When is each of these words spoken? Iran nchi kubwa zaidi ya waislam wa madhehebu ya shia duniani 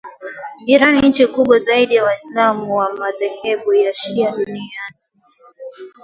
Iran 0.65 0.95
nchi 0.99 1.27
kubwa 1.27 1.59
zaidi 1.59 1.95
ya 1.95 2.03
waislam 2.03 2.69
wa 2.71 2.93
madhehebu 2.93 3.73
ya 3.73 3.93
shia 3.93 4.31
duniani 4.31 4.95